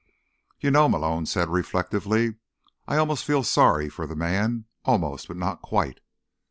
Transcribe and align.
"You 0.59 0.71
know," 0.71 0.89
Malone 0.89 1.27
said 1.27 1.49
reflectively, 1.49 2.33
"I 2.87 2.97
almost 2.97 3.23
feel 3.23 3.43
sorry 3.43 3.87
for 3.87 4.07
the 4.07 4.15
man. 4.15 4.65
Almost, 4.83 5.27
but 5.27 5.37
not 5.37 5.61
quite." 5.61 5.99